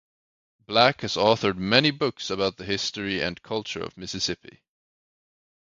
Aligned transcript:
Black 0.65 1.01
has 1.01 1.13
authored 1.15 1.57
many 1.57 1.91
books 1.91 2.31
about 2.31 2.57
the 2.57 2.65
history 2.65 3.21
and 3.21 3.39
culture 3.43 3.83
of 3.83 3.97
Mississippi. 3.99 4.63